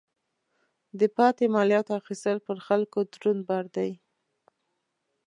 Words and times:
د 0.99 1.01
پاتې 1.17 1.43
مالیاتو 1.55 1.91
اخیستل 2.01 2.37
پر 2.47 2.57
خلکو 2.67 2.99
دروند 3.11 3.41
بار 3.49 3.65
دی. 3.75 3.91